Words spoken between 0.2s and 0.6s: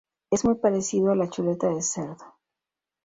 Es muy